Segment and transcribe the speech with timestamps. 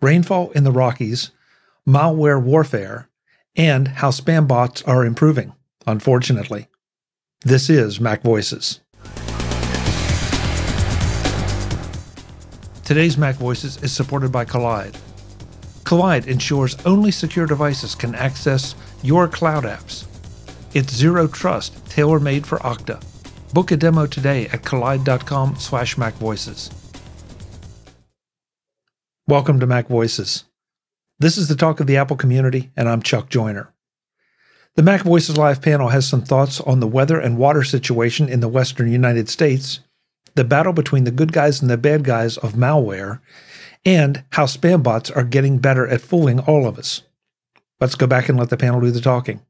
[0.00, 1.30] rainfall in the Rockies,
[1.88, 3.08] malware warfare,
[3.56, 5.52] and how spam bots are improving,
[5.86, 6.68] unfortunately.
[7.42, 8.80] This is Mac Voices.
[12.84, 14.96] Today's Mac Voices is supported by Kolide.
[15.84, 20.06] Kolide ensures only secure devices can access your cloud apps.
[20.74, 23.02] It's zero trust, tailor-made for Okta.
[23.54, 26.72] Book a demo today at kolide.com slash macvoices.
[29.26, 30.44] Welcome to Mac Voices.
[31.18, 33.72] This is the talk of the Apple community, and I'm Chuck Joiner.
[34.74, 38.40] The Mac Voices Live panel has some thoughts on the weather and water situation in
[38.40, 39.80] the western United States,
[40.34, 43.20] the battle between the good guys and the bad guys of malware,
[43.82, 47.00] and how spam bots are getting better at fooling all of us.
[47.80, 49.40] Let's go back and let the panel do the talking.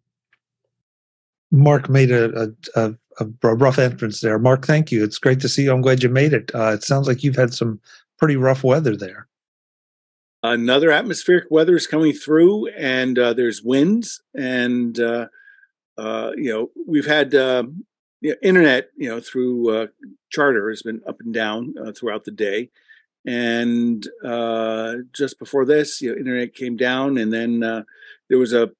[1.51, 4.39] Mark made a, a, a, a rough entrance there.
[4.39, 5.03] Mark, thank you.
[5.03, 5.73] It's great to see you.
[5.73, 6.53] I'm glad you made it.
[6.55, 7.81] Uh, it sounds like you've had some
[8.20, 9.27] pretty rough weather there
[10.45, 15.27] another atmospheric weather is coming through and uh, there's winds and uh,
[15.97, 17.84] uh, you know we've had um,
[18.20, 19.87] you know, internet you know through uh,
[20.28, 22.70] charter has been up and down uh, throughout the day.
[23.27, 28.70] And uh, just before this you know internet came down and then there was a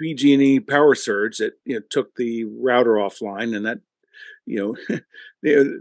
[0.00, 3.80] pg&e power surge that you know took the router offline and that
[4.46, 4.56] you
[4.88, 4.98] know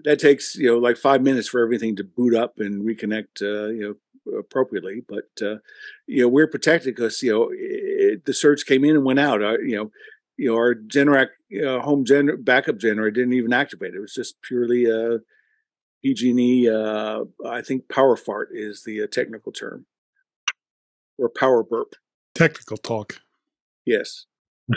[0.04, 3.80] that takes you know like five minutes for everything to boot up and reconnect you
[3.80, 3.96] know
[4.38, 5.02] appropriately.
[5.08, 5.58] But uh,
[6.08, 9.42] you know, we're protected because you know it, the surge came in and went out.
[9.42, 9.92] Our, you know,
[10.38, 11.30] you know our Generac
[11.64, 13.96] uh, home gen- backup generator didn't even activate.
[13.96, 15.18] It was just purely a uh,
[16.04, 16.70] PG&E.
[16.70, 19.86] Uh, I think power fart is the uh, technical term,
[21.18, 21.96] or power burp.
[22.36, 23.20] Technical talk.
[23.86, 24.26] Yes.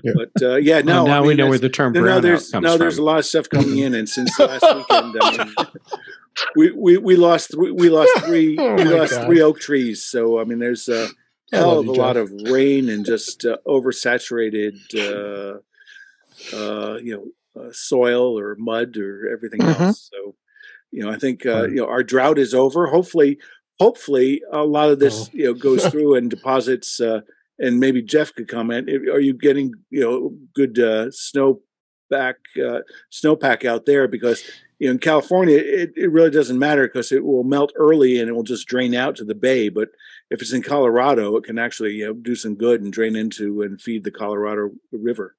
[0.03, 0.13] Yeah.
[0.15, 1.05] But uh, yeah, no.
[1.05, 3.19] Well, now I mean, we know where the term no, there's no, there's a lot
[3.19, 5.55] of stuff coming in, and since last weekend, I mean,
[6.57, 9.27] we, we we lost three we lost three oh we lost God.
[9.27, 10.05] three oak trees.
[10.05, 11.09] So I mean, there's a
[11.53, 15.59] hell of a lot of rain and just uh, oversaturated, uh,
[16.57, 19.83] uh, you know, uh, soil or mud or everything mm-hmm.
[19.83, 20.11] else.
[20.13, 20.35] So
[20.91, 22.87] you know, I think uh, you know our drought is over.
[22.87, 23.39] Hopefully,
[23.79, 25.31] hopefully a lot of this oh.
[25.33, 27.01] you know goes through and deposits.
[27.01, 27.21] Uh,
[27.59, 28.89] and maybe Jeff could comment.
[28.89, 31.61] Are you getting you know good snow
[32.11, 32.37] back
[33.13, 34.43] snowpack out there because
[34.83, 38.29] you know, in California, it, it really doesn't matter because it will melt early and
[38.29, 39.69] it will just drain out to the bay.
[39.69, 39.91] But
[40.29, 43.63] if it's in Colorado, it can actually you know, do some good and drain into
[43.63, 45.37] and feed the Colorado River.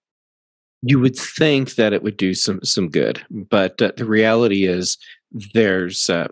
[0.81, 4.98] You would think that it would do some some good, but uh, the reality is
[5.54, 6.30] there's uh,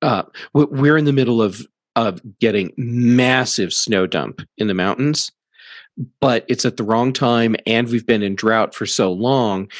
[0.00, 0.22] uh,
[0.54, 1.66] we're in the middle of
[1.96, 5.32] of getting massive snow dump in the mountains
[6.20, 9.70] but it's at the wrong time and we've been in drought for so long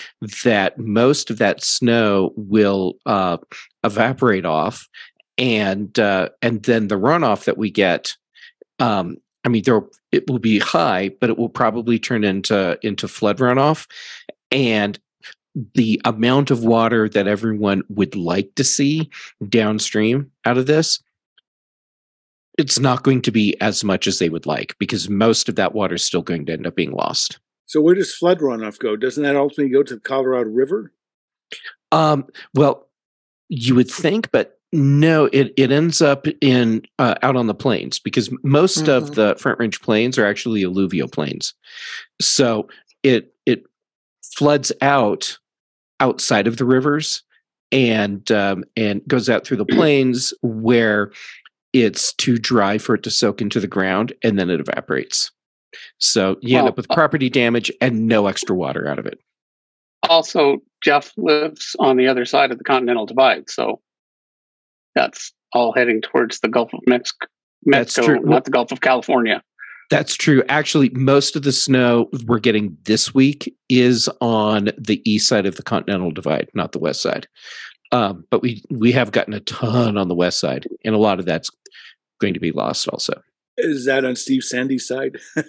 [0.45, 3.39] that most of that snow will uh,
[3.85, 4.89] evaporate off
[5.39, 8.17] and uh, and then the runoff that we get
[8.79, 13.09] um, i mean there it will be high but it will probably turn into into
[13.09, 13.87] flood runoff
[14.51, 14.99] and
[15.75, 19.11] the amount of water that everyone would like to see
[19.49, 21.01] downstream out of this
[22.59, 25.75] it's not going to be as much as they would like because most of that
[25.75, 27.39] water is still going to end up being lost.
[27.67, 28.97] So where does flood runoff go?
[28.97, 30.93] Doesn't that ultimately go to the Colorado River?
[31.91, 32.89] Um, well,
[33.49, 37.99] you would think, but no, it, it ends up in uh, out on the plains
[37.99, 38.91] because most mm-hmm.
[38.91, 41.55] of the Front Range plains are actually alluvial plains.
[42.21, 42.69] So
[43.03, 43.65] it it
[44.23, 45.39] floods out
[46.01, 47.23] outside of the rivers
[47.71, 51.13] and um, and goes out through the plains where
[51.73, 55.31] it's too dry for it to soak into the ground and then it evaporates.
[55.99, 59.07] So you well, end up with uh property damage and no extra water out of
[59.07, 59.19] it.
[60.09, 63.81] Also, Jeff lives on the other side of the Continental Divide, so
[64.95, 67.27] that's all heading towards the Gulf of Mexico,
[67.65, 69.43] Mexico not the Gulf of California.
[69.91, 70.43] That's true.
[70.49, 75.57] Actually, most of the snow we're getting this week is on the east side of
[75.57, 77.29] the Continental Divide, not the west side.
[77.93, 81.19] Um, but we we have gotten a ton on the west side, and a lot
[81.19, 81.51] of that's
[82.21, 83.23] going to be lost also.
[83.59, 85.19] Is that on Steve Sande's side?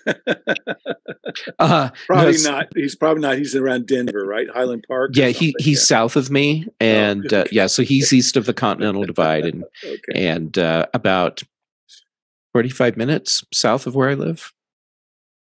[1.60, 2.68] uh, probably no, not.
[2.76, 3.38] He's probably not.
[3.38, 4.48] He's around Denver, right?
[4.54, 5.12] Highland Park.
[5.14, 5.98] Yeah, he he's yeah.
[5.98, 7.42] south of me, oh, and oh, okay.
[7.42, 10.28] uh, yeah, so he's east of the Continental Divide, and okay.
[10.28, 11.44] and uh, about
[12.52, 14.52] forty five minutes south of where I live.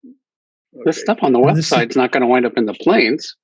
[0.06, 0.84] Okay.
[0.86, 3.36] The stuff on the west side is not going to wind up in the plains.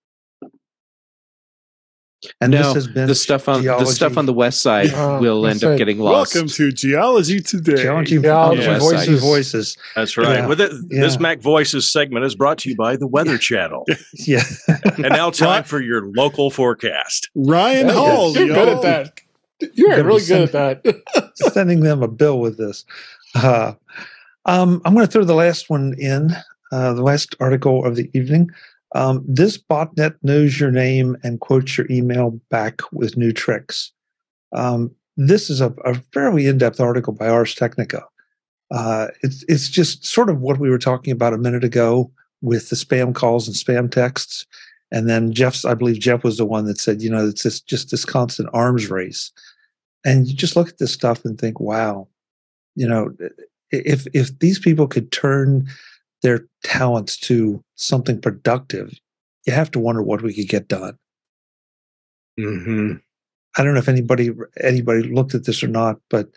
[2.42, 3.86] And no, this has been the stuff on geology.
[3.86, 6.34] the stuff on the west side uh, will end up getting lost.
[6.34, 7.84] Welcome to Geology Today.
[7.84, 9.78] Geology, geology yeah, voices, voices.
[9.96, 10.40] That's right.
[10.40, 10.48] Yeah.
[10.48, 11.02] With it, yeah.
[11.02, 13.86] this Mac Voices segment is brought to you by the Weather Channel.
[14.14, 14.44] yeah.
[14.68, 17.30] and now time for your local forecast.
[17.36, 19.22] Ryan Hall, you're good at that.
[19.74, 21.32] You're really good at that.
[21.54, 22.84] sending them a bill with this.
[23.36, 23.74] Uh,
[24.46, 26.32] um, I'm going to throw the last one in,
[26.72, 28.50] uh, the last article of the evening.
[28.96, 33.92] Um, this botnet knows your name and quotes your email back with new tricks.
[34.54, 38.06] Um, this is a, a fairly in-depth article by Ars Technica.
[38.72, 42.12] Uh, it's it's just sort of what we were talking about a minute ago
[42.42, 44.46] with the spam calls and spam texts.
[44.92, 47.68] And then Jeff's, I believe Jeff was the one that said, you know, it's just,
[47.68, 49.32] just this constant arms race.
[50.06, 52.08] And you just look at this stuff and think, wow,
[52.76, 53.12] you know,
[53.72, 55.68] if if these people could turn
[56.24, 59.00] their talents to something productive,
[59.46, 60.98] you have to wonder what we could get done.
[62.40, 62.94] Mm-hmm.
[63.58, 64.32] I don't know if anybody
[64.62, 66.30] anybody looked at this or not, but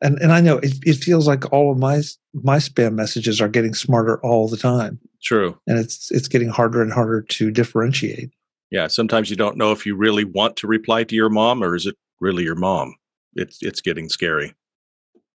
[0.00, 2.02] and and I know it, it feels like all of my
[2.32, 4.98] my spam messages are getting smarter all the time.
[5.22, 8.30] True, and it's it's getting harder and harder to differentiate.
[8.70, 11.76] Yeah, sometimes you don't know if you really want to reply to your mom or
[11.76, 12.94] is it really your mom.
[13.34, 14.54] It's it's getting scary.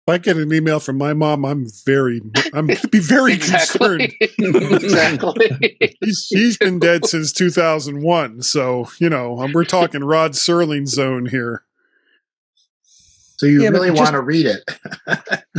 [0.07, 2.21] If I get an email from my mom, I'm very,
[2.55, 4.13] I'm going to be very concerned.
[4.21, 5.97] exactly.
[6.01, 8.43] he's, he's been dead since 2001.
[8.43, 11.65] So, you know, we're talking Rod Serling zone here.
[13.39, 14.63] So you yeah, really want to read it.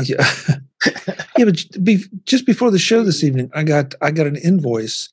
[0.02, 0.26] yeah.
[1.38, 5.10] yeah, but be, just before the show this evening, I got, I got an invoice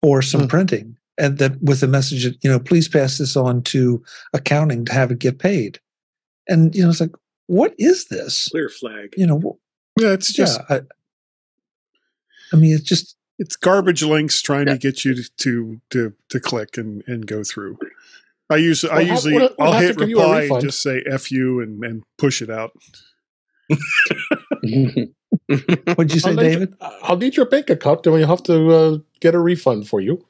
[0.00, 0.48] for some mm.
[0.48, 4.86] printing and that with a message that, you know, please pass this on to accounting
[4.86, 5.80] to have it get paid.
[6.48, 7.12] And, you know, it's like,
[7.50, 8.48] what is this?
[8.48, 9.14] Clear flag.
[9.16, 9.58] You know,
[9.98, 10.60] yeah, it's just.
[10.70, 10.80] Yeah, I,
[12.52, 14.74] I, mean, it's just it's garbage links trying yeah.
[14.74, 17.76] to get you to, to to to click and and go through.
[18.50, 21.60] I use well, I usually what, what I'll hit reply and just say "f you"
[21.60, 22.70] and and push it out.
[25.96, 26.70] What'd you say, I'll David?
[26.70, 30.00] Need, I'll need your bank account, and we'll have to uh, get a refund for
[30.00, 30.24] you.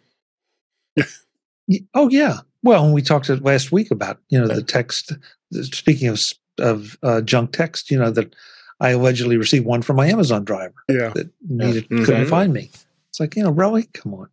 [1.95, 2.39] oh yeah.
[2.63, 5.13] Well, we talked last week about you know the text.
[5.53, 6.19] Speaking of
[6.61, 8.35] of uh, junk text, you know, that
[8.81, 10.75] I allegedly received one from my Amazon driver.
[10.89, 11.11] Yeah.
[11.15, 11.97] That needed, yeah.
[11.97, 12.05] Mm-hmm.
[12.05, 12.71] couldn't find me.
[13.09, 13.85] It's like, you know, really?
[13.93, 14.29] Come on.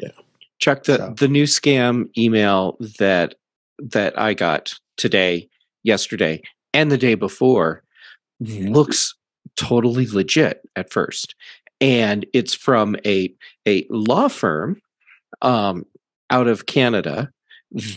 [0.00, 0.10] Yeah.
[0.58, 1.14] Chuck, the, so.
[1.18, 3.34] the new scam email that
[3.78, 5.48] that I got today,
[5.82, 6.42] yesterday,
[6.72, 7.82] and the day before
[8.42, 8.72] mm-hmm.
[8.72, 9.14] looks
[9.56, 11.34] totally legit at first.
[11.80, 13.34] And it's from a
[13.68, 14.80] a law firm
[15.42, 15.84] um,
[16.30, 17.30] out of Canada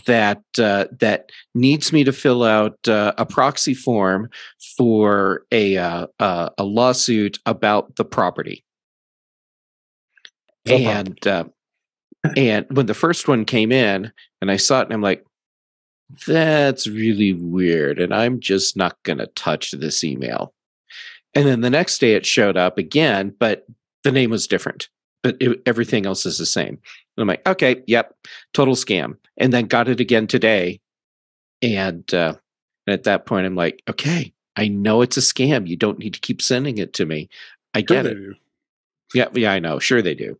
[0.06, 4.28] that uh, that needs me to fill out uh, a proxy form
[4.76, 8.64] for a uh, uh a lawsuit about the property.
[10.66, 11.44] and uh,
[12.36, 15.24] and when the first one came in, and I saw it, and I'm like,
[16.26, 20.52] "That's really weird," and I'm just not going to touch this email.
[21.34, 23.64] And then the next day, it showed up again, but
[24.02, 24.88] the name was different,
[25.22, 26.78] but it, everything else is the same.
[27.20, 28.16] And I'm like, okay, yep,
[28.52, 29.16] total scam.
[29.36, 30.80] And then got it again today.
[31.62, 32.34] And, uh,
[32.86, 35.68] and at that point, I'm like, okay, I know it's a scam.
[35.68, 37.28] You don't need to keep sending it to me.
[37.74, 38.14] I get it.
[38.14, 38.34] Do.
[39.14, 39.78] Yeah, yeah, I know.
[39.78, 40.38] Sure, they do.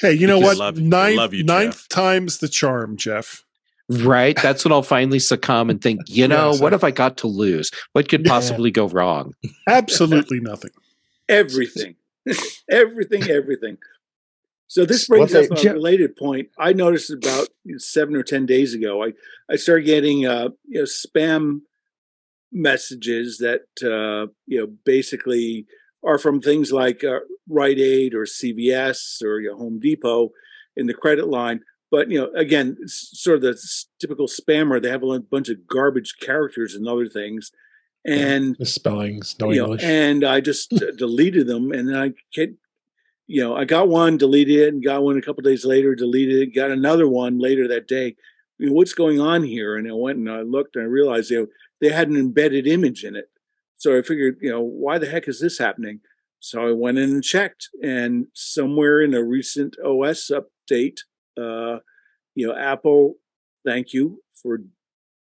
[0.00, 0.56] Hey, you know what?
[0.56, 3.44] Love, ninth, you, ninth times the charm, Jeff.
[3.88, 4.40] Right.
[4.40, 7.70] That's when I'll finally succumb and think, you know, what have I got to lose?
[7.92, 8.74] What could possibly yeah.
[8.74, 9.34] go wrong?
[9.68, 10.70] Absolutely nothing.
[11.28, 11.96] Everything.
[12.70, 13.78] everything, everything.
[14.72, 16.48] So this brings up a related point.
[16.58, 19.04] I noticed about seven or ten days ago.
[19.04, 19.12] I
[19.50, 21.60] I started getting uh, you know spam
[22.50, 25.66] messages that uh, you know basically
[26.02, 27.18] are from things like uh,
[27.50, 30.30] Rite Aid or CVS or you know, Home Depot
[30.74, 31.60] in the credit line.
[31.90, 33.62] But you know, again, sort of the
[34.00, 34.80] typical spammer.
[34.80, 37.52] They have a bunch of garbage characters and other things,
[38.06, 39.82] and yeah, spellings, no English.
[39.82, 42.12] Know, and I just deleted them, and then I
[43.26, 46.42] you know, I got one, deleted it, and got one a couple days later, deleted
[46.42, 48.16] it, got another one later that day.
[48.58, 49.76] You know, what's going on here?
[49.76, 51.44] And I went and I looked and I realized they,
[51.80, 53.30] they had an embedded image in it.
[53.76, 56.00] So I figured, you know, why the heck is this happening?
[56.38, 60.98] So I went in and checked, and somewhere in a recent OS update,
[61.40, 61.78] uh,
[62.34, 63.14] you know, Apple,
[63.64, 64.58] thank you for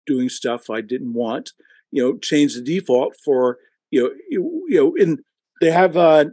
[0.06, 1.52] doing stuff I didn't want.
[1.92, 3.58] You know, changed the default for
[3.92, 5.24] you know, you, you know, in
[5.64, 6.30] they have a,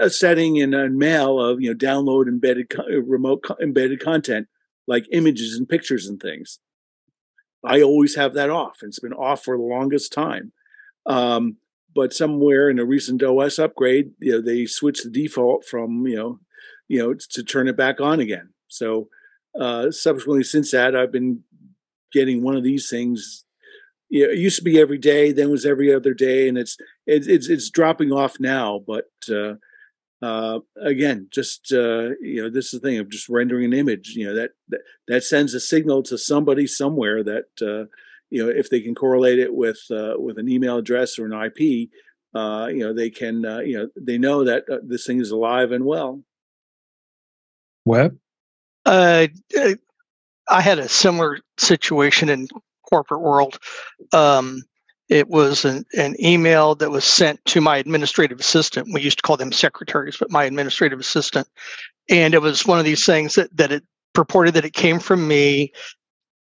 [0.00, 2.72] a, setting in a mail of you know download embedded
[3.06, 4.48] remote embedded content
[4.86, 6.58] like images and pictures and things.
[7.64, 8.78] I always have that off.
[8.82, 10.52] It's been off for the longest time.
[11.04, 11.58] Um,
[11.94, 16.16] but somewhere in a recent OS upgrade, you know, they switched the default from you
[16.16, 16.40] know,
[16.88, 18.54] you know, to turn it back on again.
[18.68, 19.08] So
[19.60, 21.44] uh, subsequently, since that, I've been
[22.10, 23.44] getting one of these things
[24.08, 26.76] you know, it used to be every day, then was every other day, and it's
[27.06, 28.80] it's it's, it's dropping off now.
[28.86, 29.54] But uh,
[30.24, 34.14] uh, again, just uh, you know, this is the thing of just rendering an image.
[34.16, 37.88] You know that that, that sends a signal to somebody somewhere that uh,
[38.32, 41.34] you know, if they can correlate it with uh, with an email address or an
[41.34, 41.90] IP,
[42.34, 45.30] uh, you know, they can, uh, you know, they know that uh, this thing is
[45.30, 46.22] alive and well.
[47.84, 48.16] Web?
[48.86, 49.26] Uh,
[50.48, 52.48] I had a similar situation in
[52.88, 53.58] corporate world.
[54.14, 54.62] Um,
[55.08, 58.88] it was an, an email that was sent to my administrative assistant.
[58.92, 61.48] We used to call them secretaries, but my administrative assistant.
[62.08, 65.26] And it was one of these things that, that it purported that it came from
[65.26, 65.72] me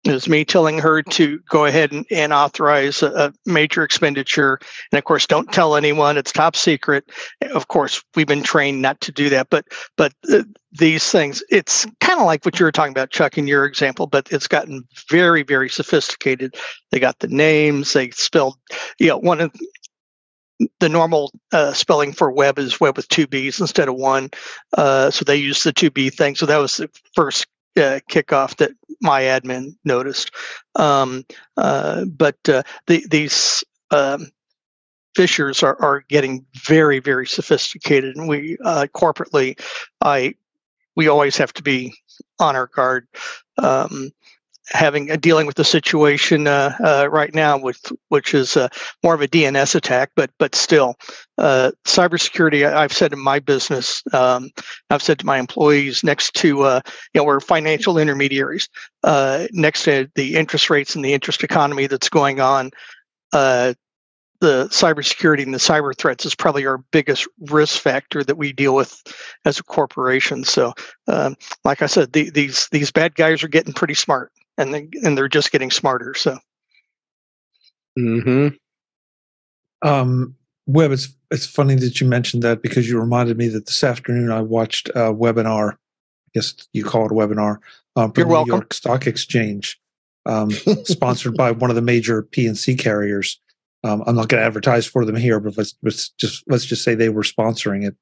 [0.07, 4.59] was me telling her to go ahead and, and authorize a, a, major expenditure.
[4.93, 7.11] And of course, don't tell anyone; it's top secret.
[7.53, 9.49] Of course, we've been trained not to do that.
[9.51, 9.67] But
[9.97, 13.47] but uh, these things, it's kind of like what you were talking about, Chuck, in
[13.47, 14.07] your example.
[14.07, 16.55] But it's gotten very very sophisticated.
[16.91, 17.93] They got the names.
[17.93, 18.57] They spelled,
[18.99, 19.53] you know, one of
[20.79, 24.31] the normal uh, spelling for web is web with two B's instead of one.
[24.77, 26.37] Uh, so they use the two B thing.
[26.37, 27.47] So that was the first
[28.09, 30.31] kickoff that my admin noticed.
[30.77, 31.25] Um,
[31.57, 34.31] uh, but uh, the, these um,
[35.17, 39.61] phishers are, are getting very, very sophisticated, and we uh, corporately,
[40.01, 40.35] I
[40.97, 41.95] we always have to be
[42.39, 43.07] on our guard.
[43.59, 44.11] Um,
[44.71, 48.69] having uh, dealing with the situation uh, uh, right now, with which is uh,
[49.03, 50.95] more of a DNS attack, but but still,
[51.39, 52.71] uh, cybersecurity.
[52.71, 54.51] I've said in my business, um,
[54.91, 56.83] I've said to my employees, next to you
[57.15, 58.69] know we're financial intermediaries,
[59.05, 62.71] next to the interest rates and the interest economy that's going on.
[64.41, 68.75] The cybersecurity and the cyber threats is probably our biggest risk factor that we deal
[68.75, 69.03] with
[69.45, 70.45] as a corporation.
[70.45, 70.73] So,
[71.09, 74.89] um, like I said, the, these these bad guys are getting pretty smart and they,
[75.03, 76.15] and they're just getting smarter.
[76.15, 76.39] So.
[77.99, 78.49] Hmm.
[79.83, 80.37] Um.
[80.67, 84.31] Web, it's it's funny that you mentioned that because you reminded me that this afternoon
[84.31, 85.73] I watched a webinar.
[85.73, 85.77] I
[86.35, 87.59] guess you call it a webinar.
[87.97, 88.51] Um, You're New welcome.
[88.51, 89.81] York Stock Exchange,
[90.27, 90.51] um,
[90.85, 93.41] sponsored by one of the major P&C carriers.
[93.83, 96.85] Um, I'm not going to advertise for them here, but let's, let's just let's just
[96.85, 97.97] say they were sponsoring it,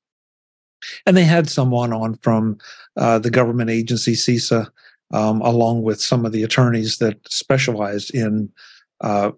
[1.06, 2.58] and they had someone on from
[2.96, 4.68] uh, the government agency CISA
[5.12, 8.50] um, along with some of the attorneys that specialized in
[9.00, 9.30] uh,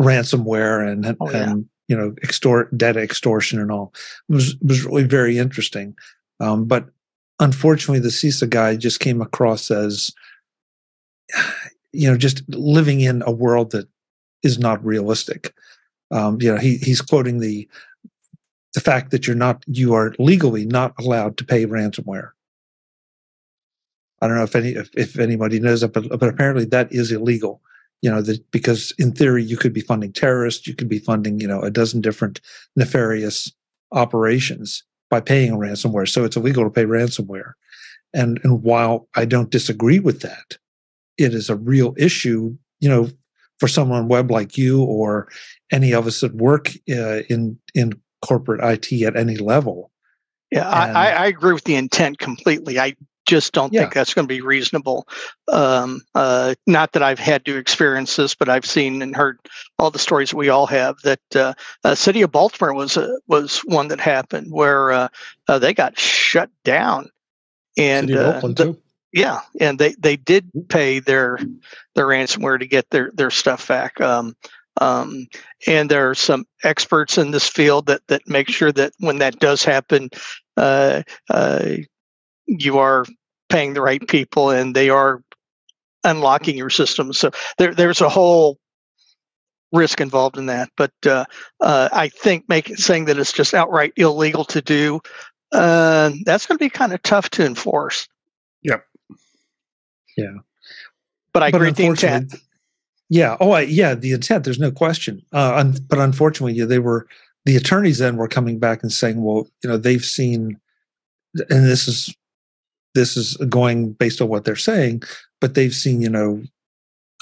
[0.00, 1.50] ransomware and oh, yeah.
[1.50, 3.92] and you know extort data extortion and all.
[4.28, 5.94] It was it was really very interesting,
[6.40, 6.86] um, but
[7.40, 10.12] unfortunately, the CISA guy just came across as
[11.92, 13.88] you know just living in a world that
[14.42, 15.54] is not realistic.
[16.10, 17.68] Um, you know, he he's quoting the
[18.74, 22.30] the fact that you're not you are legally not allowed to pay ransomware
[24.20, 27.12] I don't know if any if, if anybody knows that, but, but apparently that is
[27.12, 27.60] illegal.
[28.02, 31.40] You know, that because in theory you could be funding terrorists, you could be funding
[31.40, 32.40] you know a dozen different
[32.76, 33.52] nefarious
[33.92, 36.08] operations by paying ransomware.
[36.08, 37.52] So it's illegal to pay ransomware.
[38.14, 40.56] And and while I don't disagree with that,
[41.18, 42.56] it is a real issue.
[42.80, 43.08] You know,
[43.58, 45.28] for someone on web like you or
[45.72, 49.90] any of us that work uh, in in corporate IT at any level.
[50.50, 52.78] Yeah, I, I, agree with the intent completely.
[52.78, 52.94] I
[53.26, 53.80] just don't yeah.
[53.80, 55.08] think that's going to be reasonable.
[55.48, 59.38] Um, uh, not that I've had to experience this, but I've seen and heard
[59.78, 60.98] all the stories we all have.
[61.02, 65.08] That uh, uh, city of Baltimore was uh, was one that happened where uh,
[65.48, 67.10] uh, they got shut down,
[67.76, 68.78] and the,
[69.12, 71.38] yeah, and they they did pay their
[71.94, 74.00] their ransomware to get their their stuff back.
[74.00, 74.36] Um,
[74.80, 75.26] um,
[75.66, 79.38] and there are some experts in this field that that make sure that when that
[79.38, 80.10] does happen,
[80.56, 81.76] uh, uh,
[82.46, 83.04] you are
[83.48, 85.22] paying the right people and they are
[86.04, 87.12] unlocking your system.
[87.12, 88.58] So there, there's a whole
[89.72, 90.70] risk involved in that.
[90.76, 91.24] But uh,
[91.60, 95.00] uh, I think making saying that it's just outright illegal to do,
[95.52, 98.08] uh, that's going to be kind of tough to enforce.
[98.62, 98.84] Yep.
[100.16, 100.36] Yeah.
[101.32, 102.34] But I but agree with the intent.
[103.08, 103.36] Yeah.
[103.40, 103.94] Oh, I, yeah.
[103.94, 104.44] The intent.
[104.44, 105.22] There's no question.
[105.32, 107.06] Uh, un- but unfortunately, they were
[107.44, 110.58] the attorneys then were coming back and saying, well, you know, they've seen,
[111.48, 112.14] and this is
[112.94, 115.02] this is going based on what they're saying,
[115.40, 116.42] but they've seen, you know,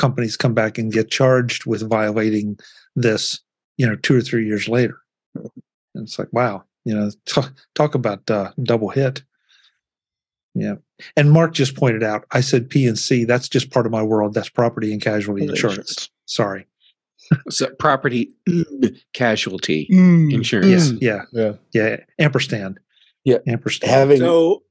[0.00, 2.58] companies come back and get charged with violating
[2.96, 3.40] this,
[3.76, 4.96] you know, two or three years later.
[5.34, 5.50] And
[6.04, 9.22] it's like, wow, you know, talk, talk about uh, double hit.
[10.54, 10.74] Yeah.
[11.16, 14.02] And Mark just pointed out, I said P and C, that's just part of my
[14.02, 14.34] world.
[14.34, 16.10] That's property and casualty insurance.
[16.26, 16.66] Sorry.
[17.48, 18.32] so property
[19.12, 20.32] casualty mm.
[20.32, 20.68] insurance.
[20.68, 20.92] Yes.
[21.00, 21.22] Yeah.
[21.32, 21.52] Yeah.
[21.72, 21.96] Yeah.
[22.18, 22.78] Ampersand.
[23.24, 23.90] Yeah, ampersand.
[23.90, 24.62] Having so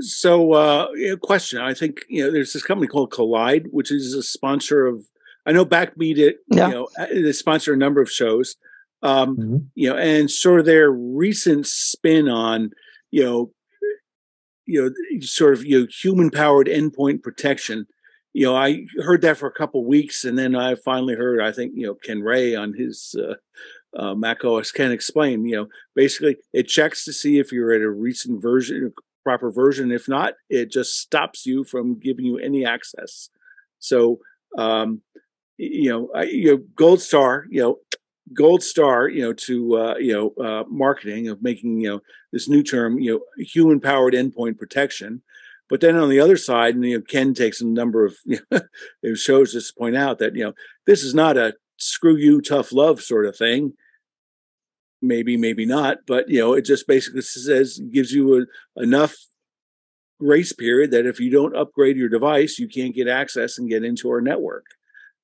[0.00, 0.88] so uh,
[1.22, 1.60] question.
[1.60, 5.06] I think you know there's this company called Kolide, which is a sponsor of.
[5.46, 6.36] I know Backbeat it.
[6.48, 6.68] Yeah.
[6.68, 8.56] You know, uh, they sponsor a number of shows.
[9.02, 9.56] Um, mm-hmm.
[9.74, 12.72] You know, and sort of their recent spin on
[13.12, 13.50] you know,
[14.66, 17.86] you know, sort of you know, human powered endpoint protection
[18.34, 21.52] you know, I heard that for a couple weeks, and then I finally heard, I
[21.52, 23.34] think, you know, Ken Ray on his uh,
[23.98, 25.44] uh, Mac OS Ken explain.
[25.44, 28.92] You know, basically, it checks to see if you're at a recent version,
[29.22, 29.92] proper version.
[29.92, 33.28] If not, it just stops you from giving you any access.
[33.80, 34.20] So,
[34.56, 35.02] um,
[35.58, 37.78] you know, I, you know, Gold Star, you know,
[38.32, 42.00] Gold Star, you know, to uh, you know, uh, marketing of making you know
[42.32, 45.22] this new term, you know, human powered endpoint protection.
[45.68, 48.38] But then on the other side, and you know, Ken takes a number of you
[48.50, 50.52] know, shows just point out that you know
[50.86, 53.72] this is not a screw you tough love sort of thing
[55.02, 59.16] maybe maybe not but you know it just basically says gives you a, enough
[60.20, 63.84] grace period that if you don't upgrade your device you can't get access and get
[63.84, 64.64] into our network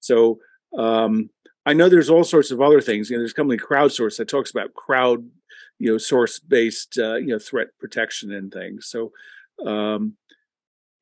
[0.01, 0.39] so
[0.77, 1.31] um,
[1.69, 3.11] i know there's all sorts of other things.
[3.11, 5.29] You know there's a company crowdsource that talks about crowd
[5.79, 8.89] you know source based uh, you know threat protection and things.
[8.89, 9.13] So
[9.67, 10.17] um,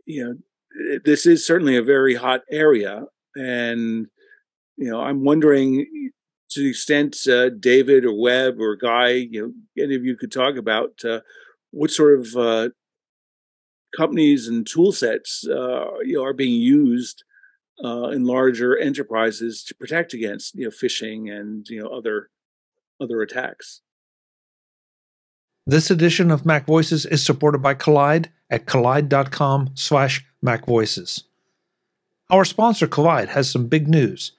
[0.05, 3.05] you know this is certainly a very hot area.
[3.37, 4.09] And
[4.77, 5.87] you know i'm wondering
[6.51, 10.33] to the extent uh, David or Web or Guy, you know, any of you could
[10.33, 11.21] talk about uh,
[11.71, 12.69] what sort of uh,
[13.97, 17.25] companies and tool sets uh, you know, are being used
[17.85, 22.31] uh, in larger enterprises to protect against you know phishing and you know other
[23.01, 23.83] other attacks.
[25.67, 31.25] This edition of Mac Voices is supported by Kolide at kolide.com slash macvoices.
[32.31, 34.33] Our sponsor, Kolide, has some big news.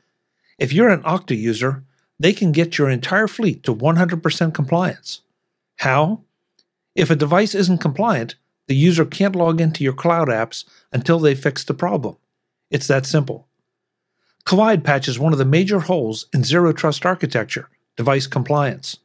[0.57, 1.83] If you're an Okta user,
[2.19, 5.21] they can get your entire fleet to 100% compliance.
[5.77, 6.21] How?
[6.95, 8.35] If a device isn't compliant,
[8.67, 12.17] the user can't log into your cloud apps until they fix the problem.
[12.69, 13.47] It's that simple.
[14.45, 18.97] Kolide patches one of the major holes in zero trust architecture device compliance.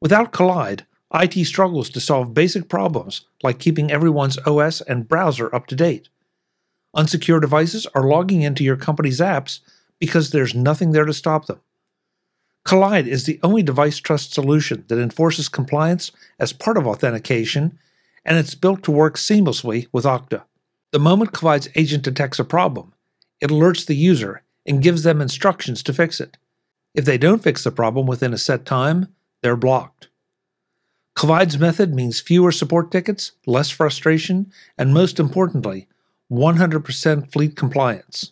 [0.00, 5.66] Without Kolide, IT struggles to solve basic problems like keeping everyone's OS and browser up
[5.66, 6.08] to date.
[6.96, 9.60] Unsecure devices are logging into your company's apps
[9.98, 11.60] because there's nothing there to stop them.
[12.64, 17.78] Kolide is the only device trust solution that enforces compliance as part of authentication,
[18.24, 20.42] and it's built to work seamlessly with Okta.
[20.94, 22.92] The moment Kolide's agent detects a problem,
[23.40, 26.36] it alerts the user and gives them instructions to fix it.
[26.94, 29.08] If they don't fix the problem within a set time,
[29.42, 30.06] they're blocked.
[31.16, 35.88] Kolide's method means fewer support tickets, less frustration, and most importantly,
[36.30, 38.30] 100% fleet compliance.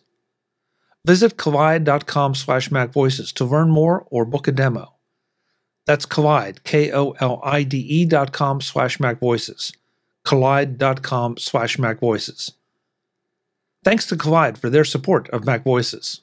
[1.04, 4.94] Visit kolide.com slash macvoices to learn more or book a demo.
[5.84, 9.72] That's Kolide, K-O-L-I-D-E dot com slash macvoices.
[10.24, 12.52] Kolide.com slash macvoices.
[13.84, 16.20] Thanks to Kolide for their support of Mac Voices.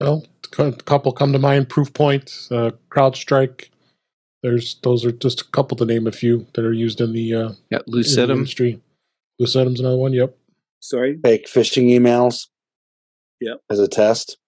[0.00, 0.26] Well,
[0.58, 1.68] a couple come to mind.
[1.68, 3.68] Proofpoint, uh, CrowdStrike.
[4.42, 7.34] There's those are just a couple to name a few that are used in the
[7.34, 8.80] uh, yeah Lucidum industry.
[9.40, 10.12] Lucidum's another one.
[10.12, 10.36] Yep.
[10.80, 11.18] Sorry.
[11.22, 12.48] Fake phishing emails.
[13.40, 13.60] Yep.
[13.70, 14.38] As a test.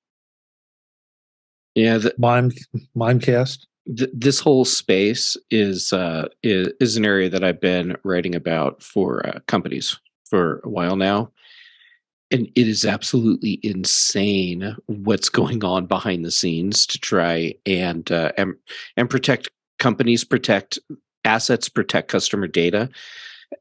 [1.77, 2.51] Yeah, the, Mime
[2.97, 3.67] Mimecast.
[3.87, 8.83] Th- this whole space is uh, is is an area that I've been writing about
[8.83, 11.31] for uh, companies for a while now,
[12.31, 18.33] and it is absolutely insane what's going on behind the scenes to try and uh,
[18.39, 18.55] and
[18.97, 20.79] and protect companies, protect
[21.25, 22.89] assets, protect customer data,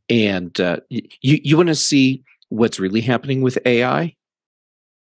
[0.10, 4.16] and uh, you you want to see what's really happening with AI,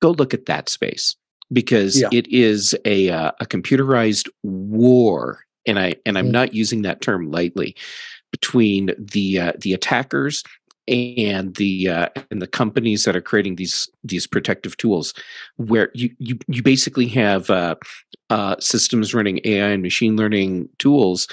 [0.01, 1.17] go look at that space
[1.53, 2.09] because yeah.
[2.13, 6.33] it is a uh, a computerized war, and I and I'm mm.
[6.33, 7.77] not using that term lightly
[8.31, 10.45] between the uh, the attackers
[10.89, 15.15] and the uh, and the companies that are creating these these protective tools,
[15.57, 17.77] where you you you basically have uh,
[18.31, 21.29] uh, systems running AI and machine learning tools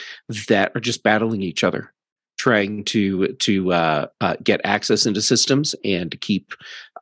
[0.47, 1.93] that are just battling each other
[2.37, 6.53] trying to to uh, uh, get access into systems and to keep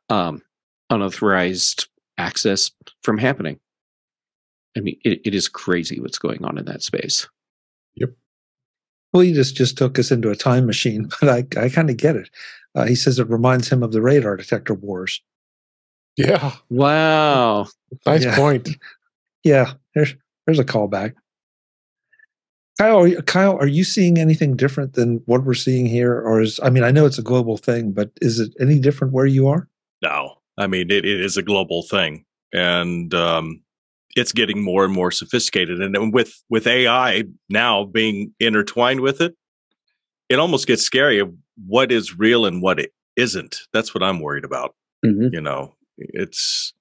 [0.08, 0.42] um,
[0.90, 2.70] unauthorized access
[3.02, 3.58] from happening.
[4.76, 7.28] I mean, it, it is crazy what's going on in that space.
[7.94, 8.10] Yep.
[9.12, 11.96] Well, he just just took us into a time machine, but I I kind of
[11.96, 12.30] get it.
[12.74, 15.22] Uh, he says it reminds him of the radar detector wars.
[16.16, 16.52] Yeah.
[16.70, 17.68] Wow.
[18.04, 18.36] Nice yeah.
[18.36, 18.70] point.
[19.44, 19.74] Yeah.
[19.94, 20.12] There's
[20.44, 21.14] there's a callback.
[22.78, 26.42] Kyle, are you, Kyle, are you seeing anything different than what we're seeing here, or
[26.42, 29.24] is I mean, I know it's a global thing, but is it any different where
[29.24, 29.68] you are?
[30.02, 33.62] No, I mean it, it is a global thing, and um,
[34.16, 35.80] it's getting more and more sophisticated.
[35.80, 39.36] And with with AI now being intertwined with it,
[40.28, 41.32] it almost gets scary of
[41.66, 43.60] what is real and what it isn't.
[43.72, 44.74] That's what I'm worried about.
[45.04, 45.34] Mm-hmm.
[45.34, 46.72] You know, it's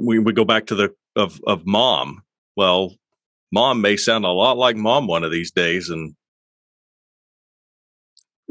[0.00, 2.22] we we go back to the of of mom.
[2.56, 2.96] Well,
[3.52, 6.14] mom may sound a lot like mom one of these days and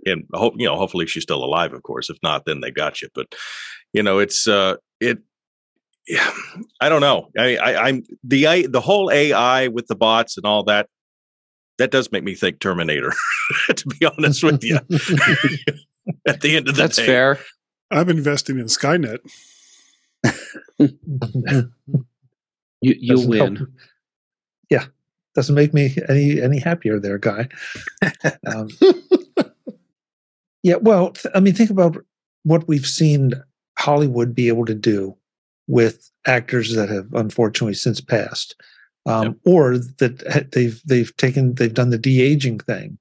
[0.06, 1.74] and hope you know, hopefully she's still alive.
[1.74, 3.10] Of course, if not, then they got you.
[3.14, 3.34] But
[3.98, 5.18] you know, it's uh, it.
[6.08, 6.32] Yeah,
[6.80, 7.30] I don't know.
[7.38, 10.88] I, I, I'm the I, the whole AI with the bots and all that.
[11.80, 13.12] That does make me think Terminator.
[13.76, 14.76] to be honest with you,
[16.28, 17.08] at the end of the that's day.
[17.08, 17.40] fair.
[17.90, 19.18] I'm investing in Skynet.
[20.78, 20.90] you
[22.82, 23.56] you'll win.
[23.56, 23.70] Help.
[24.70, 24.86] Yeah,
[25.34, 27.48] doesn't make me any any happier there, guy.
[28.46, 28.70] um,
[30.62, 31.98] yeah, well, th- I mean, think about
[32.44, 33.34] what we've seen
[33.78, 35.16] Hollywood be able to do
[35.68, 38.56] with actors that have unfortunately since passed,
[39.06, 39.36] um, yep.
[39.46, 42.98] or that they've they've taken they've done the de aging thing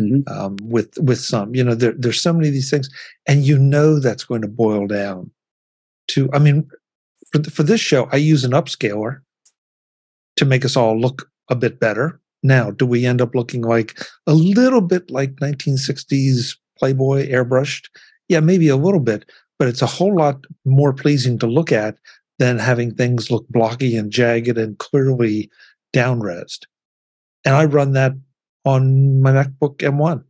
[0.00, 0.32] mm-hmm.
[0.32, 1.54] um, with with some.
[1.54, 2.88] You know, there, there's so many of these things,
[3.26, 5.30] and you know that's going to boil down
[6.08, 6.30] to.
[6.32, 6.68] I mean,
[7.32, 9.20] for for this show, I use an upscaler
[10.36, 12.20] to make us all look a bit better.
[12.42, 17.88] Now, do we end up looking like a little bit like 1960s Playboy airbrushed?
[18.28, 21.98] Yeah, maybe a little bit, but it's a whole lot more pleasing to look at
[22.38, 25.50] than having things look blocky and jagged and clearly
[25.94, 26.60] downresed.
[27.44, 28.14] And I run that
[28.64, 30.24] on my MacBook M1.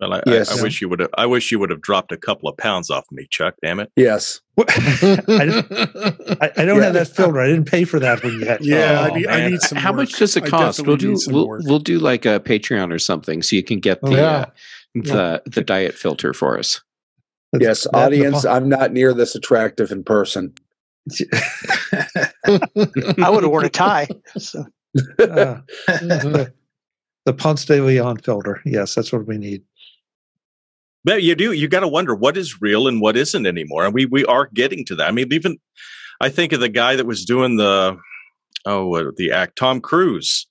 [0.00, 0.54] Well, I, yes.
[0.54, 1.08] I, I wish you would have.
[1.16, 3.54] I wish you would have dropped a couple of pounds off me, Chuck.
[3.62, 3.90] Damn it.
[3.96, 4.42] Yes.
[4.58, 6.82] I, I, don't yeah.
[6.82, 7.40] have that filter.
[7.40, 8.62] I didn't pay for that when you had.
[8.62, 9.78] Yeah, oh, I, need, I, need, some.
[9.78, 10.08] How work.
[10.08, 10.86] much does it cost?
[10.86, 11.16] We'll do.
[11.28, 14.20] We'll, we'll, do like a Patreon or something, so you can get oh, the oh,
[14.20, 14.30] yeah.
[14.30, 14.46] uh,
[14.94, 15.38] the yeah.
[15.46, 16.82] the diet filter for us.
[17.58, 18.44] Yes, that, audience.
[18.44, 20.54] I'm not near this attractive in person.
[22.46, 24.08] I would have worn a tie.
[24.38, 24.64] So.
[25.18, 26.52] Uh, the,
[27.24, 28.60] the Ponce de Leon filter.
[28.64, 29.62] Yes, that's what we need.
[31.04, 33.84] But you do you got to wonder what is real and what isn't anymore.
[33.84, 35.08] And we we are getting to that.
[35.08, 35.58] I mean, even
[36.20, 37.98] I think of the guy that was doing the
[38.66, 40.46] oh the act Tom Cruise.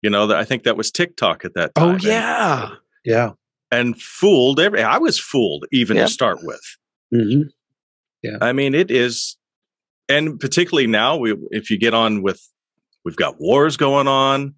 [0.00, 1.94] You know, that I think that was TikTok at that oh, time.
[1.94, 3.30] Oh yeah, and, yeah,
[3.72, 4.82] and fooled every.
[4.82, 6.06] I was fooled even yep.
[6.06, 6.60] to start with.
[7.12, 7.48] Mm-hmm.
[8.22, 9.36] Yeah, I mean it is,
[10.08, 12.40] and particularly now, we if you get on with,
[13.04, 14.54] we've got wars going on,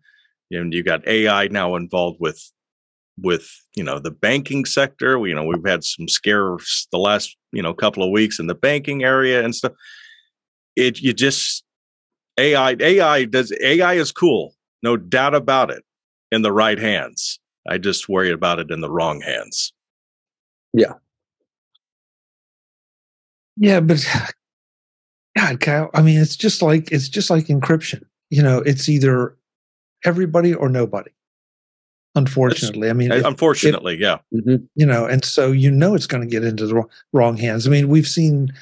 [0.50, 2.52] and you got AI now involved with
[3.16, 5.18] with you know the banking sector.
[5.18, 8.48] We, you know we've had some scares the last you know couple of weeks in
[8.48, 9.72] the banking area and stuff.
[10.76, 11.64] It you just
[12.38, 15.84] AI AI does AI is cool, no doubt about it,
[16.32, 17.38] in the right hands.
[17.68, 19.72] I just worry about it in the wrong hands.
[20.72, 20.94] Yeah.
[23.56, 24.04] Yeah, but
[25.38, 28.02] God, Kyle, I mean, it's just like it's just like encryption.
[28.30, 29.36] You know, it's either
[30.04, 31.10] everybody or nobody
[32.14, 32.90] unfortunately.
[32.90, 34.18] I mean, unfortunately, yeah.
[34.32, 34.64] Mm-hmm.
[34.74, 37.66] You know, and so you know it's going to get into the wrong, wrong hands.
[37.66, 38.52] I mean, we've seen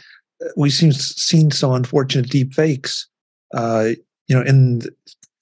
[0.57, 3.07] we've seen seen some unfortunate deep fakes,
[3.55, 3.91] uh,
[4.29, 4.83] you know, in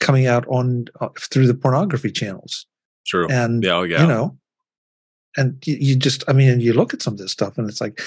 [0.01, 2.66] coming out on uh, through the pornography channels.
[3.11, 3.27] True.
[3.29, 4.03] And yeah, oh, yeah.
[4.03, 4.38] you know,
[5.37, 7.81] and you, you just, I mean, you look at some of this stuff, and it's
[7.81, 8.01] like,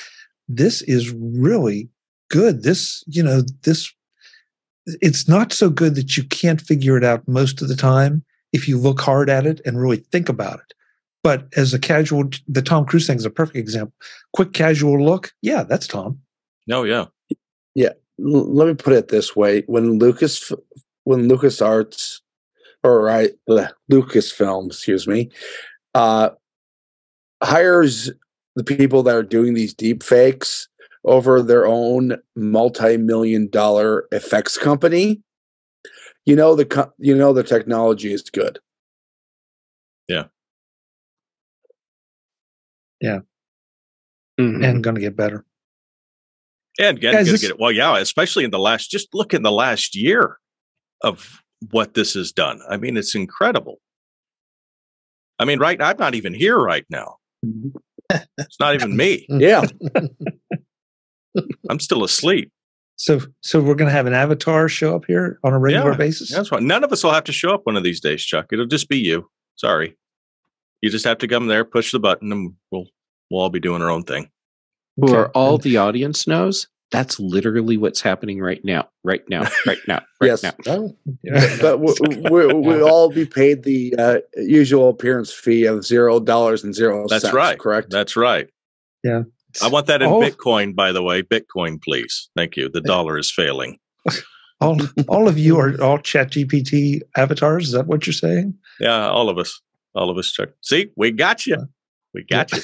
[0.48, 1.90] this is really
[2.32, 2.64] good.
[2.64, 3.92] This, you know, this.
[4.86, 8.66] It's not so good that you can't figure it out most of the time if
[8.66, 10.74] you look hard at it and really think about it.
[11.22, 13.94] But as a casual, the Tom Cruise thing is a perfect example.
[14.32, 16.20] Quick casual look, yeah, that's Tom.
[16.66, 17.08] No, yeah,
[17.76, 17.92] yeah.
[18.20, 20.54] L- let me put it this way: when Lucas,
[21.04, 22.22] when Lucas Arts,
[22.84, 23.32] or right,
[23.92, 25.30] Lucasfilm, excuse me,
[25.96, 26.30] uh,
[27.42, 28.12] hires
[28.56, 30.68] the people that are doing these deep fakes
[31.06, 35.22] over their own multi-million dollar effects company
[36.26, 38.60] you know the you know the technology is good.
[40.08, 40.26] Yeah.
[43.02, 43.20] Yeah.
[44.40, 44.64] Mm-hmm.
[44.64, 45.46] And going to get better.
[46.80, 47.60] And again, Guys, get it.
[47.60, 48.90] Well, yeah, especially in the last.
[48.90, 50.40] Just look in the last year
[51.02, 52.62] of what this has done.
[52.70, 53.80] I mean, it's incredible.
[55.40, 55.82] I mean, right?
[55.82, 57.18] I'm not even here right now.
[57.46, 58.18] Mm-hmm.
[58.38, 59.28] it's not even me.
[59.32, 59.42] Mm-hmm.
[59.42, 59.66] Yeah.
[61.68, 62.52] I'm still asleep.
[62.96, 65.98] So, so we're going to have an avatar show up here on a regular yeah,
[65.98, 66.32] basis.
[66.32, 66.62] That's right.
[66.62, 68.48] None of us will have to show up one of these days, Chuck.
[68.52, 69.28] It'll just be you.
[69.56, 69.98] Sorry,
[70.82, 72.86] you just have to come there, push the button, and we'll
[73.32, 74.30] we'll all be doing our own thing.
[75.00, 80.04] For all the audience knows, that's literally what's happening right now, right now, right now,
[80.22, 80.44] right yes.
[80.44, 80.54] now.
[80.68, 80.96] Oh,
[81.60, 86.64] but we, we, we'll all be paid the uh, usual appearance fee of zero dollars
[86.64, 87.08] and zero.
[87.10, 87.60] That's cents, right.
[87.60, 87.90] Correct.
[87.90, 88.48] That's right.
[89.04, 89.24] Yeah.
[89.62, 91.24] I want that in all, Bitcoin, by the way.
[91.24, 92.30] Bitcoin, please.
[92.36, 92.70] Thank you.
[92.70, 93.80] The dollar is failing.
[94.62, 94.80] All,
[95.10, 97.66] all of you are all Chat GPT avatars.
[97.66, 98.54] Is that what you're saying?
[98.80, 99.60] Yeah, all of us.
[99.94, 100.32] All of us.
[100.32, 100.50] Check.
[100.62, 101.68] See, we got you.
[102.14, 102.62] We got you.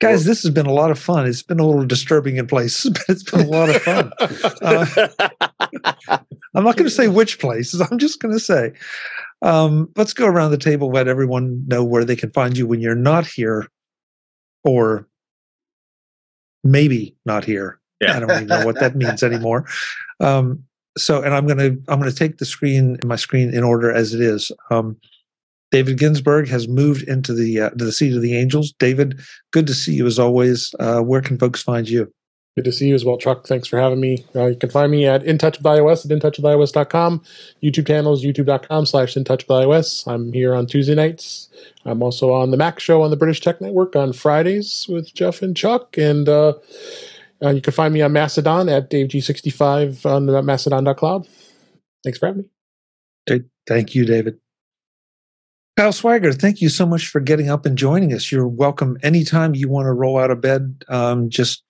[0.00, 1.26] Guys, this has been a lot of fun.
[1.26, 4.12] It's been a little disturbing in places, but it's been a lot of fun.
[4.62, 5.08] Uh,
[6.54, 7.80] I'm not going to say which places.
[7.80, 8.72] I'm just going to say
[9.42, 12.80] Um, let's go around the table, let everyone know where they can find you when
[12.80, 13.68] you're not here,
[14.64, 15.06] or
[16.64, 17.78] maybe not here.
[18.00, 18.16] Yeah.
[18.16, 19.66] I don't even know what that means anymore.
[20.20, 20.64] Um,
[20.96, 24.20] so, and I'm gonna I'm gonna take the screen my screen in order as it
[24.20, 24.50] is.
[24.70, 24.96] Um,
[25.70, 28.72] David Ginsburg has moved into the uh, to the seat of the Angels.
[28.78, 29.20] David,
[29.52, 30.74] good to see you as always.
[30.78, 32.12] Uh, where can folks find you?
[32.56, 33.46] Good to see you as well, Chuck.
[33.46, 34.24] Thanks for having me.
[34.34, 37.22] Uh, you can find me at In Touch with iOS at intouchwithios.com.
[37.62, 40.08] YouTube channels, youtube.com slash In Touch with iOS.
[40.08, 41.50] I'm here on Tuesday nights.
[41.84, 45.40] I'm also on the Mac Show on the British Tech Network on Fridays with Jeff
[45.40, 45.96] and Chuck.
[45.96, 46.54] And uh,
[47.40, 51.28] uh, you can find me on Mastodon at DaveG65 on the Mastodon.cloud.
[52.02, 52.48] Thanks for having me.
[53.68, 54.40] Thank you, David.
[55.78, 58.32] Kyle Swager, thank you so much for getting up and joining us.
[58.32, 60.84] You're welcome anytime you want to roll out of bed.
[60.88, 61.62] Um, just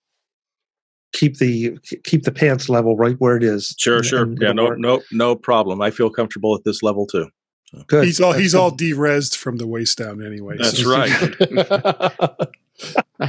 [1.13, 3.75] keep the keep the pants level right where it is.
[3.79, 4.23] Sure, and, sure.
[4.23, 4.79] And yeah, no, work.
[4.79, 5.83] no, no problem.
[5.83, 7.29] I feel comfortable at this level too.
[7.67, 7.83] So.
[7.87, 8.07] Good.
[8.07, 8.61] He's all That's he's good.
[8.61, 10.57] all de-resed from the waist down anyway.
[10.57, 10.91] That's so.
[10.91, 11.13] right.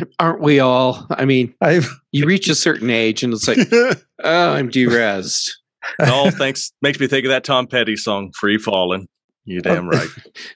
[0.19, 1.05] Aren't we all?
[1.09, 3.57] I mean, I've, you reach a certain age and it's like,
[4.23, 5.51] oh, I'm de-resed.
[5.99, 9.09] It all thanks makes me think of that Tom Petty song, "Free Falling."
[9.49, 10.09] You damn right.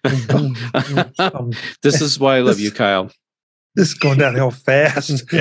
[1.81, 3.11] this is why I love you, Kyle.
[3.75, 5.27] This is going downhill fast.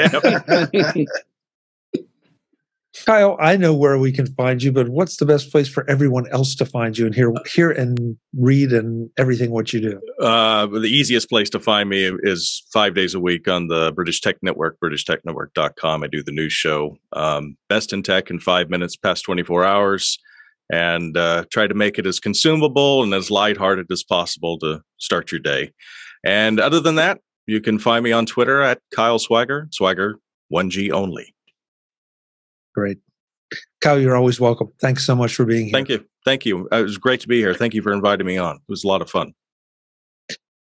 [3.07, 6.27] Kyle, I know where we can find you, but what's the best place for everyone
[6.29, 10.01] else to find you and hear hear and read and everything what you do?
[10.25, 14.23] Uh, the easiest place to find me is five days a week on the British
[14.23, 16.03] Tech Network, BritishTechNetwork.com.
[16.03, 20.19] I do the news show, um, Best in Tech in five minutes past 24 hours,
[20.73, 25.31] and uh, try to make it as consumable and as lighthearted as possible to start
[25.31, 25.71] your day.
[26.25, 30.19] And other than that, you can find me on Twitter at Kyle Swager, Swagger
[30.53, 31.35] 1G only.
[32.75, 32.99] Great.
[33.83, 34.73] Kyle, you're always welcome.
[34.81, 35.73] Thanks so much for being here.
[35.73, 36.07] Thank you.
[36.25, 36.69] Thank you.
[36.73, 37.53] It was great to be here.
[37.53, 38.57] Thank you for inviting me on.
[38.57, 39.35] It was a lot of fun.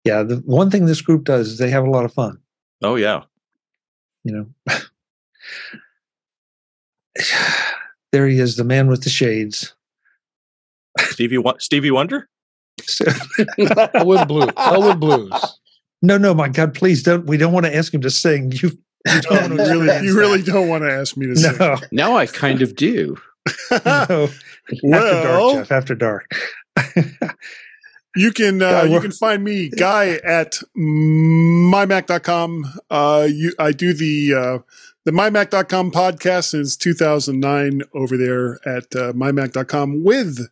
[0.05, 2.39] Yeah, the one thing this group does is they have a lot of fun.
[2.83, 3.23] Oh yeah.
[4.25, 4.77] You know.
[8.11, 9.75] there he is, the man with the shades.
[10.99, 12.29] Stevie Stevie Wonder?
[13.95, 14.51] Elwood Blues.
[14.57, 15.33] Elwood Blues.
[16.03, 17.27] No, no, my God, please don't.
[17.27, 18.53] We don't want to ask him to sing.
[18.53, 18.71] You
[19.07, 21.77] you don't really, you really don't want to ask me to no.
[21.77, 21.89] sing.
[21.93, 23.17] Now I kind of do.
[23.85, 24.29] no.
[24.83, 25.73] Well, after dark, Jeff.
[25.73, 26.31] After dark.
[28.17, 32.65] you can uh, you can find me guy at mymac.com.
[32.91, 34.59] Uh, you I do the uh,
[35.05, 40.49] the mymac.com podcast since 2009 over there at uh, mymac.com with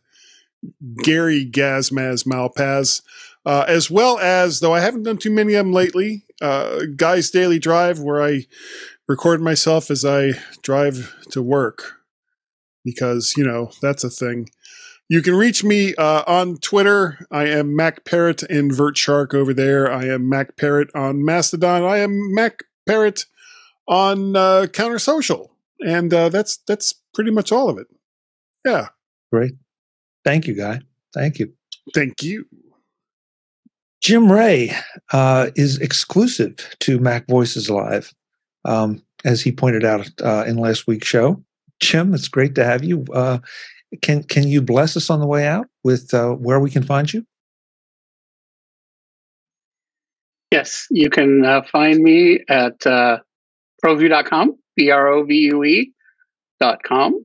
[1.03, 3.01] Gary Gazmaz Malpaz.
[3.45, 7.29] Uh, as well as, though I haven't done too many of them lately, uh, Guy's
[7.29, 8.45] Daily Drive, where I
[9.07, 11.93] record myself as I drive to work
[12.83, 14.49] because, you know, that's a thing.
[15.07, 17.25] You can reach me uh, on Twitter.
[17.31, 19.91] I am Mac Parrot in VertShark over there.
[19.91, 21.83] I am Mac Parrot on Mastodon.
[21.83, 23.25] I am Mac Parrot
[23.87, 27.87] on uh, Counter Social, and uh, that's that's pretty much all of it.
[28.63, 28.89] Yeah.
[29.31, 29.53] Great.
[30.23, 30.81] Thank you, Guy.
[31.13, 31.53] Thank you.
[31.93, 32.45] Thank you.
[34.01, 34.71] Jim Rea
[35.11, 38.13] uh, is exclusive to Mac Voices Live,
[38.63, 41.43] um, as he pointed out uh, in last week's show.
[41.81, 43.05] Jim, it's great to have you.
[43.13, 43.39] Uh,
[44.01, 47.11] can can you bless us on the way out with uh, where we can find
[47.11, 47.25] you?
[50.51, 53.19] Yes, you can uh, find me at uh,
[53.83, 57.23] provue.com, B R O V U E.com.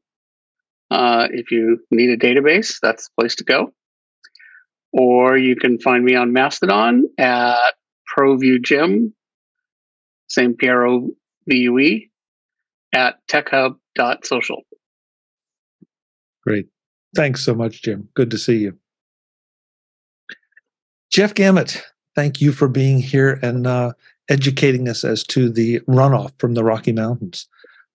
[0.90, 3.72] Uh, if you need a database, that's the place to go
[4.94, 7.74] or you can find me on Mastodon at
[8.16, 9.12] ProVue Jim,
[10.28, 11.10] same P R O
[11.48, 12.10] V U E,
[12.94, 14.62] at techhub.social.
[16.44, 16.66] Great.
[17.16, 18.08] Thanks so much, Jim.
[18.14, 18.78] Good to see you.
[21.10, 21.82] Jeff Gamet,
[22.14, 23.92] thank you for being here and uh,
[24.28, 27.48] educating us as to the runoff from the Rocky Mountains.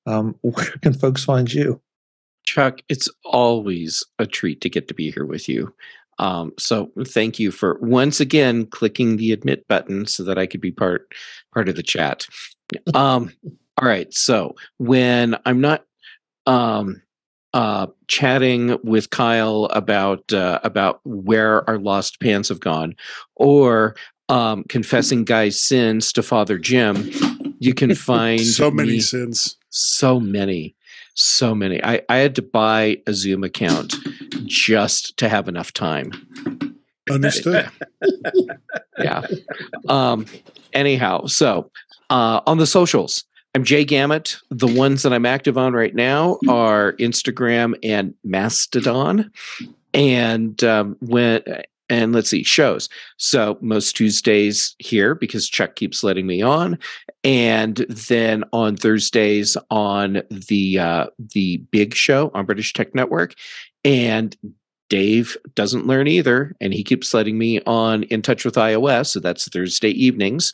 [0.06, 1.82] Um, where can folks find you?
[2.46, 5.74] Chuck, it's always a treat to get to be here with you.
[6.20, 10.62] Um, so thank you for once again clicking the admit button so that I could
[10.62, 11.14] be part
[11.54, 12.28] part of the chat.
[12.94, 13.32] Um,
[13.82, 14.14] all right.
[14.14, 15.86] So when I'm not
[16.46, 17.02] um,
[17.54, 22.96] uh, chatting with Kyle about uh, about where our lost pants have gone,
[23.36, 23.96] or
[24.28, 27.10] um, confessing guys' sins to Father Jim,
[27.60, 29.58] you can find so many sins.
[29.70, 30.76] So many
[31.20, 31.84] so many.
[31.84, 33.96] I, I had to buy a Zoom account
[34.46, 36.12] just to have enough time.
[37.10, 37.70] Understood.
[39.00, 39.24] yeah.
[39.88, 40.26] Um,
[40.74, 41.72] anyhow, so
[42.10, 43.24] uh, on the socials,
[43.56, 44.38] I'm Jay Gamet.
[44.50, 49.32] The ones that I'm active on right now are Instagram and Mastodon.
[49.94, 51.42] And um, when
[51.90, 52.90] and let's see shows.
[53.18, 56.78] So most tuesdays here because chuck keeps letting me on
[57.24, 63.34] and then on thursdays on the uh the big show on british tech network
[63.84, 64.38] and
[64.90, 69.20] dave doesn't learn either and he keeps letting me on in touch with ios so
[69.20, 70.54] that's thursday evenings.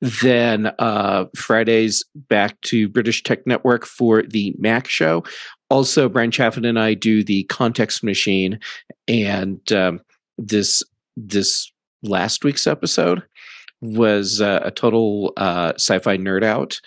[0.00, 5.24] Then uh fridays back to british tech network for the mac show.
[5.70, 8.60] Also bryan chaffin and i do the context machine
[9.08, 10.00] and um,
[10.38, 10.82] this
[11.16, 11.70] this
[12.02, 13.22] last week's episode
[13.80, 16.80] was uh, a total uh, sci-fi nerd out,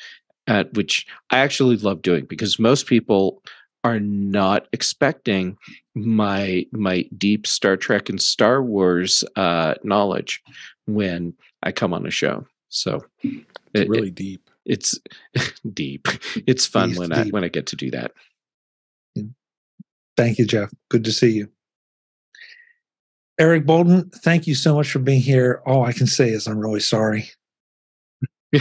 [0.47, 3.43] uh, which I actually love doing because most people
[3.83, 5.57] are not expecting
[5.95, 10.43] my my deep Star Trek and Star Wars uh, knowledge
[10.86, 11.33] when
[11.63, 12.45] I come on a show.
[12.69, 14.49] So it, really it, deep.
[14.65, 14.99] It's
[15.73, 16.07] deep.
[16.47, 17.17] It's fun when deep.
[17.17, 18.12] I when I get to do that.
[20.17, 20.73] Thank you, Jeff.
[20.89, 21.49] Good to see you.
[23.39, 25.62] Eric Bolden, thank you so much for being here.
[25.65, 27.30] All I can say is I'm really sorry.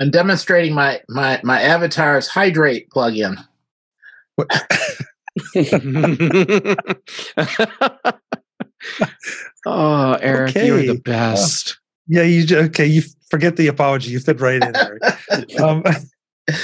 [0.00, 3.36] I'm demonstrating my my my avatar's hydrate plugin.
[9.66, 10.66] oh, Eric, okay.
[10.66, 11.70] you're the best.
[11.70, 11.74] Uh,
[12.08, 12.86] yeah, you okay?
[12.86, 14.10] You forget the apology.
[14.10, 15.02] You fit right in, Eric.
[15.60, 15.82] um,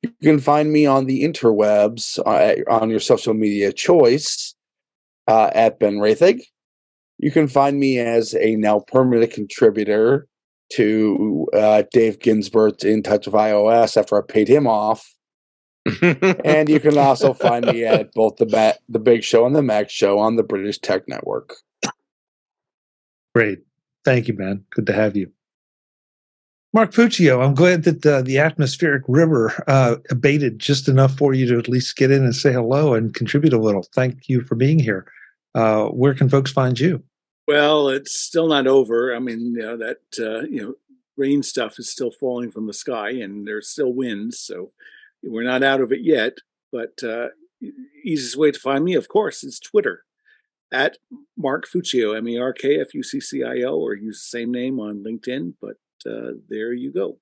[0.02, 4.54] you can find me on the interwebs uh, on your social media choice
[5.30, 6.42] uh, at Ben Roethig.
[7.20, 10.28] You can find me as a now permanent contributor
[10.74, 15.14] to uh, Dave Ginsburg in touch with iOS after I paid him off.
[16.02, 19.90] and you can also find me at both the the Big Show and the Mac
[19.90, 21.56] Show on the British Tech Network.
[23.34, 23.60] Great,
[24.06, 24.64] thank you, man.
[24.70, 25.32] Good to have you,
[26.74, 27.44] Mark Fuccio.
[27.44, 31.68] I'm glad that uh, the atmospheric river uh, abated just enough for you to at
[31.68, 33.84] least get in and say hello and contribute a little.
[33.96, 35.12] Thank you for being here.
[35.56, 37.04] Uh, where can folks find you?
[37.52, 39.14] Well, it's still not over.
[39.14, 40.74] I mean, you know, that uh, you know,
[41.18, 44.72] rain stuff is still falling from the sky, and there's still winds, so
[45.22, 46.38] we're not out of it yet.
[46.72, 47.28] But uh,
[48.06, 50.06] easiest way to find me, of course, is Twitter
[50.72, 50.98] at
[51.38, 54.40] Mark Fuccio, M E R K F U C C I O, or use the
[54.40, 55.56] same name on LinkedIn.
[55.60, 55.76] But
[56.10, 57.18] uh, there you go.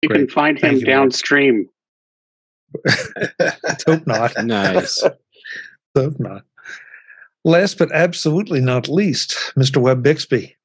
[0.00, 0.20] You Great.
[0.20, 1.68] can find him you, downstream.
[3.86, 4.42] hope not.
[4.42, 5.02] Nice.
[5.94, 6.44] hope not.
[7.44, 9.78] Last but absolutely not least, Mr.
[9.78, 10.56] Web Bixby.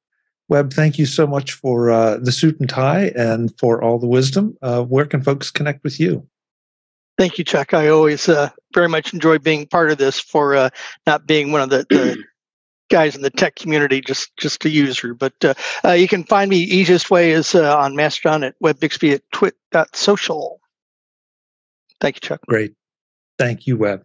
[0.48, 4.06] Web, thank you so much for uh, the suit and tie and for all the
[4.06, 4.56] wisdom.
[4.62, 6.26] Uh, where can folks connect with you?
[7.18, 7.74] Thank you, Chuck.
[7.74, 10.70] I always uh, very much enjoy being part of this for uh,
[11.06, 12.22] not being one of the, the
[12.90, 15.14] guys in the tech community, just just a user.
[15.14, 19.22] But uh, uh, you can find me easiest way is on Mastodon at webbixby at
[19.32, 20.60] twit.social.
[22.00, 22.40] Thank you, Chuck.
[22.46, 22.74] Great.
[23.38, 24.04] Thank you, Web.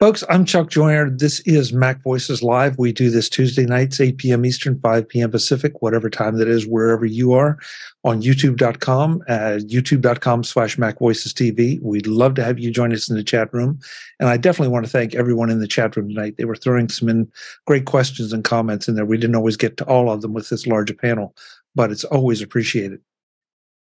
[0.00, 1.10] Folks, I'm Chuck Joiner.
[1.10, 2.78] This is MacVoices Live.
[2.78, 4.46] We do this Tuesday nights, 8 p.m.
[4.46, 5.30] Eastern, 5 p.m.
[5.30, 7.58] Pacific, whatever time that is, wherever you are,
[8.02, 11.78] on youtube.com, uh, youtube.com slash MacVoices TV.
[11.82, 13.78] We'd love to have you join us in the chat room.
[14.18, 16.36] And I definitely want to thank everyone in the chat room tonight.
[16.38, 17.30] They were throwing some in
[17.66, 19.04] great questions and comments in there.
[19.04, 21.36] We didn't always get to all of them with this larger panel,
[21.74, 23.02] but it's always appreciated.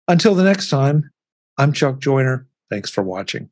[0.08, 1.12] Until the next time,
[1.60, 2.48] I'm Chuck Joiner.
[2.72, 3.52] Thanks for watching.